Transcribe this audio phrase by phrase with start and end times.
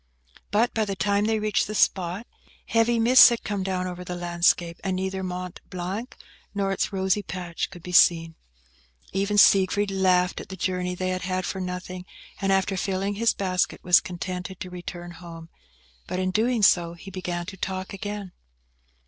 [0.49, 2.25] But, by the time they reached the spot,
[2.65, 6.17] heavy mists had come down over the landscape, and neither Mont Blanc
[6.55, 8.33] nor its rosy patch could be seen.
[9.13, 12.07] Even Siegfried laughed at the journey they had had for nothing,
[12.41, 15.49] and, after filling his basket, was contented to return home;
[16.07, 18.31] but in doing so, he began to talk again.